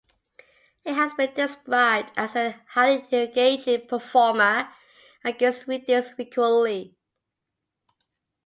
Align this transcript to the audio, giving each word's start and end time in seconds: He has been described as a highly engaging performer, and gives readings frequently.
He 0.83 0.93
has 0.95 1.13
been 1.13 1.31
described 1.35 2.11
as 2.17 2.35
a 2.35 2.59
highly 2.71 3.05
engaging 3.11 3.85
performer, 3.87 4.67
and 5.23 5.37
gives 5.37 5.67
readings 5.67 6.09
frequently. 6.09 6.95